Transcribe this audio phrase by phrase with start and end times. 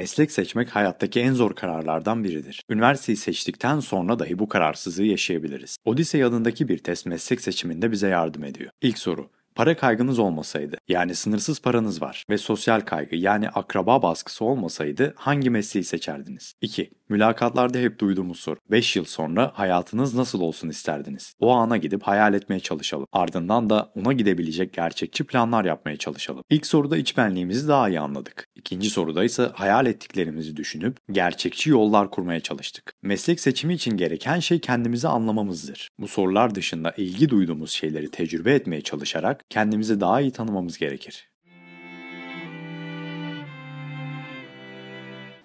[0.00, 2.62] Meslek seçmek hayattaki en zor kararlardan biridir.
[2.70, 5.76] Üniversiteyi seçtikten sonra dahi bu kararsızlığı yaşayabiliriz.
[5.84, 8.70] Odyssey adındaki bir test meslek seçiminde bize yardım ediyor.
[8.82, 14.44] İlk soru, Para kaygınız olmasaydı, yani sınırsız paranız var ve sosyal kaygı yani akraba baskısı
[14.44, 16.54] olmasaydı hangi mesleği seçerdiniz?
[16.60, 16.90] 2.
[17.10, 18.60] Mülakatlarda hep duyduğumuz soru.
[18.70, 21.34] 5 yıl sonra hayatınız nasıl olsun isterdiniz?
[21.40, 23.06] O ana gidip hayal etmeye çalışalım.
[23.12, 26.44] Ardından da ona gidebilecek gerçekçi planlar yapmaya çalışalım.
[26.50, 28.48] İlk soruda iç benliğimizi daha iyi anladık.
[28.54, 32.94] İkinci soruda ise hayal ettiklerimizi düşünüp gerçekçi yollar kurmaya çalıştık.
[33.02, 35.88] Meslek seçimi için gereken şey kendimizi anlamamızdır.
[35.98, 41.29] Bu sorular dışında ilgi duyduğumuz şeyleri tecrübe etmeye çalışarak kendimizi daha iyi tanımamız gerekir.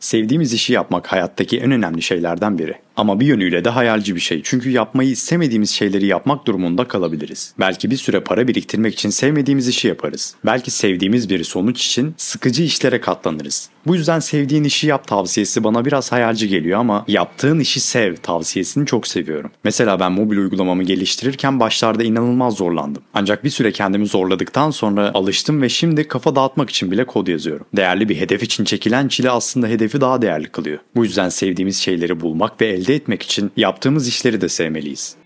[0.00, 2.74] Sevdiğimiz işi yapmak hayattaki en önemli şeylerden biri.
[2.98, 4.40] Ama bir yönüyle de hayalci bir şey.
[4.44, 7.54] Çünkü yapmayı istemediğimiz şeyleri yapmak durumunda kalabiliriz.
[7.60, 10.34] Belki bir süre para biriktirmek için sevmediğimiz işi yaparız.
[10.46, 13.70] Belki sevdiğimiz bir sonuç için sıkıcı işlere katlanırız.
[13.86, 18.86] Bu yüzden sevdiğin işi yap tavsiyesi bana biraz hayalci geliyor ama yaptığın işi sev tavsiyesini
[18.86, 19.50] çok seviyorum.
[19.64, 23.02] Mesela ben mobil uygulamamı geliştirirken başlarda inanılmaz zorlandım.
[23.14, 27.66] Ancak bir süre kendimi zorladıktan sonra alıştım ve şimdi kafa dağıtmak için bile kod yazıyorum.
[27.76, 30.78] Değerli bir hedef için çekilen çile aslında hedefi daha değerli kılıyor.
[30.96, 35.16] Bu yüzden sevdiğimiz şeyleri bulmak ve elde elde etmek için yaptığımız işleri de sevmeliyiz.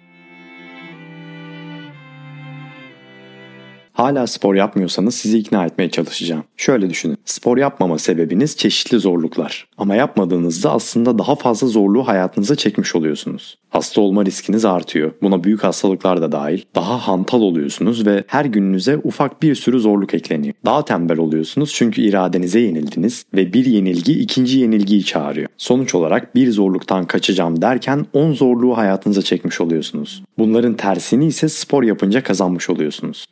[3.93, 6.45] Hala spor yapmıyorsanız sizi ikna etmeye çalışacağım.
[6.57, 7.19] Şöyle düşünün.
[7.25, 9.67] Spor yapmama sebebiniz çeşitli zorluklar.
[9.79, 13.59] Ama yapmadığınızda aslında daha fazla zorluğu hayatınıza çekmiş oluyorsunuz.
[13.71, 15.13] Hasta olma riskiniz artıyor.
[15.23, 16.63] Buna büyük hastalıklar da dahil.
[16.75, 20.55] Daha hantal oluyorsunuz ve her gününüze ufak bir sürü zorluk ekleniyor.
[20.65, 25.49] Daha tembel oluyorsunuz çünkü iradenize yenildiniz ve bir yenilgi ikinci yenilgiyi çağırıyor.
[25.59, 30.23] Sonuç olarak bir zorluktan kaçacağım derken 10 zorluğu hayatınıza çekmiş oluyorsunuz.
[30.39, 33.27] Bunların tersini ise spor yapınca kazanmış oluyorsunuz.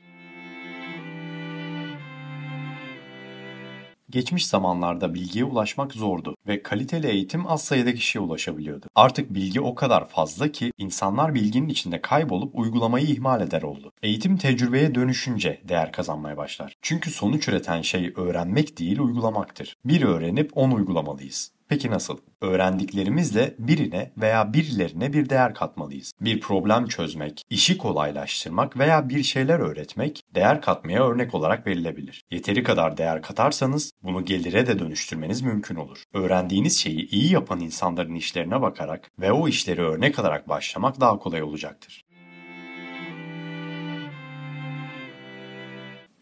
[4.11, 8.87] Geçmiş zamanlarda bilgiye ulaşmak zordu ve kaliteli eğitim az sayıda kişiye ulaşabiliyordu.
[8.95, 13.93] Artık bilgi o kadar fazla ki insanlar bilginin içinde kaybolup uygulamayı ihmal eder oldu.
[14.03, 16.77] Eğitim tecrübeye dönüşünce değer kazanmaya başlar.
[16.83, 19.77] Çünkü sonuç üreten şey öğrenmek değil uygulamaktır.
[19.85, 21.53] Bir öğrenip onu uygulamalıyız.
[21.71, 22.19] Peki nasıl?
[22.41, 26.13] Öğrendiklerimizle birine veya birilerine bir değer katmalıyız.
[26.21, 32.23] Bir problem çözmek, işi kolaylaştırmak veya bir şeyler öğretmek değer katmaya örnek olarak verilebilir.
[32.31, 36.03] Yeteri kadar değer katarsanız bunu gelire de dönüştürmeniz mümkün olur.
[36.15, 41.43] Öğrendiğiniz şeyi iyi yapan insanların işlerine bakarak ve o işleri örnek alarak başlamak daha kolay
[41.43, 42.03] olacaktır.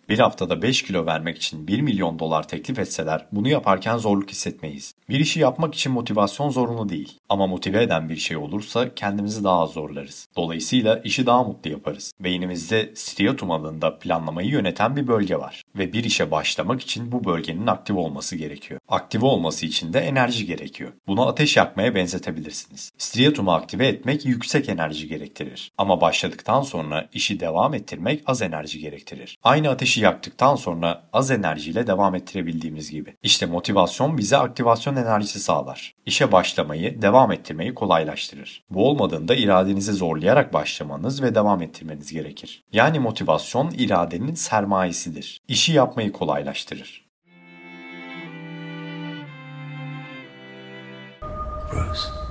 [0.09, 4.95] Bir haftada 5 kilo vermek için 1 milyon dolar teklif etseler bunu yaparken zorluk hissetmeyiz.
[5.11, 7.19] Bir işi yapmak için motivasyon zorunlu değil.
[7.29, 10.29] Ama motive eden bir şey olursa kendimizi daha az zorlarız.
[10.37, 12.13] Dolayısıyla işi daha mutlu yaparız.
[12.21, 15.63] Beynimizde striatum adında planlamayı yöneten bir bölge var.
[15.79, 18.81] Ve bir işe başlamak için bu bölgenin aktif olması gerekiyor.
[18.89, 20.93] Aktive olması için de enerji gerekiyor.
[21.07, 22.91] Bunu ateş yakmaya benzetebilirsiniz.
[22.99, 25.73] Striatumu aktive etmek yüksek enerji gerektirir.
[25.79, 29.39] Ama başladıktan sonra işi devam ettirmek az enerji gerektirir.
[29.43, 33.15] Aynı ateşi yaktıktan sonra az enerjiyle devam ettirebildiğimiz gibi.
[33.23, 35.95] İşte motivasyon bize aktivasyon enerjisi sağlar.
[36.07, 38.65] İşe başlamayı, devam ettirmeyi kolaylaştırır.
[38.71, 42.65] Bu olmadığında iradenizi zorlayarak başlamanız ve devam ettirmeniz gerekir.
[42.73, 45.41] Yani motivasyon iradenin sermayesidir.
[45.49, 47.09] İşi yapmayı kolaylaştırır.
[51.73, 52.28] Rose.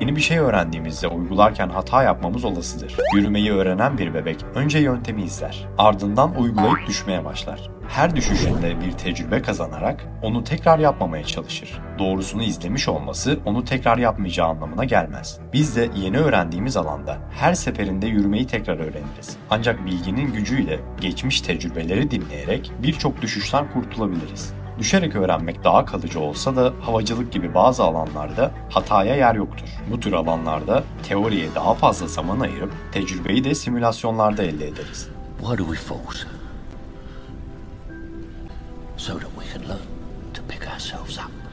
[0.00, 2.96] Yeni bir şey öğrendiğimizde uygularken hata yapmamız olasıdır.
[3.14, 5.68] Yürümeyi öğrenen bir bebek önce yöntemi izler.
[5.78, 7.70] Ardından uygulayıp düşmeye başlar.
[7.88, 11.80] Her düşüşünde bir tecrübe kazanarak onu tekrar yapmamaya çalışır.
[11.98, 15.40] Doğrusunu izlemiş olması onu tekrar yapmayacağı anlamına gelmez.
[15.52, 19.36] Biz de yeni öğrendiğimiz alanda her seferinde yürümeyi tekrar öğreniriz.
[19.50, 24.54] Ancak bilginin gücüyle geçmiş tecrübeleri dinleyerek birçok düşüşten kurtulabiliriz.
[24.78, 29.68] Düşerek öğrenmek daha kalıcı olsa da havacılık gibi bazı alanlarda hataya yer yoktur.
[29.90, 35.08] Bu tür alanlarda teoriye daha fazla zaman ayırıp tecrübeyi de simülasyonlarda elde ederiz.
[35.40, 36.14] Why do we fall?
[38.96, 39.86] So that we can learn
[40.34, 41.47] to pick ourselves up.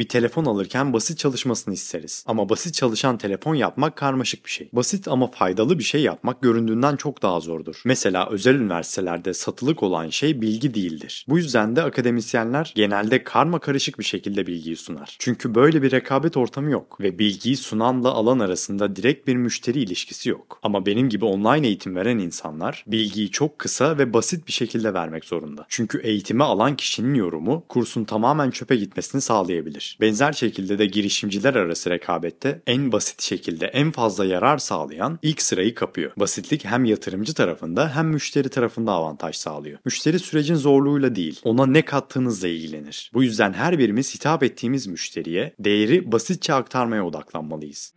[0.00, 2.24] Bir telefon alırken basit çalışmasını isteriz.
[2.26, 4.68] Ama basit çalışan telefon yapmak karmaşık bir şey.
[4.72, 7.82] Basit ama faydalı bir şey yapmak göründüğünden çok daha zordur.
[7.84, 11.26] Mesela özel üniversitelerde satılık olan şey bilgi değildir.
[11.28, 15.16] Bu yüzden de akademisyenler genelde karma karışık bir şekilde bilgiyi sunar.
[15.18, 20.28] Çünkü böyle bir rekabet ortamı yok ve bilgiyi sunanla alan arasında direkt bir müşteri ilişkisi
[20.28, 20.60] yok.
[20.62, 25.24] Ama benim gibi online eğitim veren insanlar bilgiyi çok kısa ve basit bir şekilde vermek
[25.24, 25.66] zorunda.
[25.68, 29.89] Çünkü eğitimi alan kişinin yorumu kursun tamamen çöpe gitmesini sağlayabilir.
[30.00, 35.74] Benzer şekilde de girişimciler arası rekabette en basit şekilde en fazla yarar sağlayan ilk sırayı
[35.74, 36.12] kapıyor.
[36.16, 39.78] Basitlik hem yatırımcı tarafında hem müşteri tarafında avantaj sağlıyor.
[39.84, 43.10] Müşteri sürecin zorluğuyla değil, ona ne kattığınızla ilgilenir.
[43.14, 47.94] Bu yüzden her birimiz hitap ettiğimiz müşteriye değeri basitçe aktarmaya odaklanmalıyız.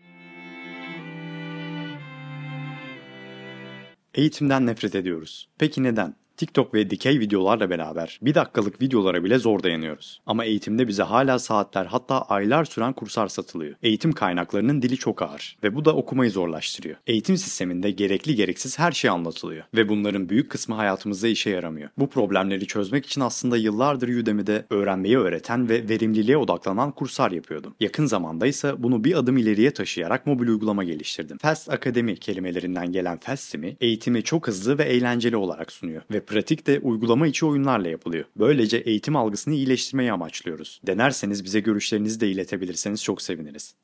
[4.14, 5.50] Eğitimden nefret ediyoruz.
[5.58, 6.23] Peki neden?
[6.44, 10.22] TikTok ve dikey videolarla beraber bir dakikalık videolara bile zor dayanıyoruz.
[10.26, 13.76] Ama eğitimde bize hala saatler hatta aylar süren kurslar satılıyor.
[13.84, 16.96] Eğitim kaynaklarının dili çok ağır ve bu da okumayı zorlaştırıyor.
[17.08, 21.90] Eğitim sisteminde gerekli gereksiz her şey anlatılıyor ve bunların büyük kısmı hayatımızda işe yaramıyor.
[21.98, 27.76] Bu problemleri çözmek için aslında yıllardır Udemy'de öğrenmeyi öğreten ve verimliliğe odaklanan kurslar yapıyordum.
[27.80, 31.38] Yakın zamanda ise bunu bir adım ileriye taşıyarak mobil uygulama geliştirdim.
[31.38, 36.80] Fast Academy kelimelerinden gelen Fast'imi eğitimi çok hızlı ve eğlenceli olarak sunuyor ve pratik de
[36.80, 38.26] uygulama içi oyunlarla yapılıyor.
[38.38, 40.82] Böylece eğitim algısını iyileştirmeyi amaçlıyoruz.
[40.88, 43.76] Denerseniz bize görüşlerinizi de iletebilirseniz çok seviniriz.